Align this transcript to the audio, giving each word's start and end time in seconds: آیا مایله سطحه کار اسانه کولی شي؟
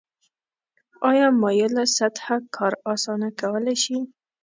آیا 1.09 1.27
مایله 1.41 1.83
سطحه 1.97 2.35
کار 2.55 2.73
اسانه 2.93 3.29
کولی 3.39 3.75
شي؟ 3.83 3.97